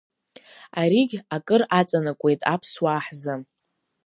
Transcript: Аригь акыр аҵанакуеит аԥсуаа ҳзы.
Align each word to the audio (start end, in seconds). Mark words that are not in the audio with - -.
Аригь 0.79 1.15
акыр 1.35 1.61
аҵанакуеит 1.79 2.41
аԥсуаа 2.53 2.99
ҳзы. 3.05 3.35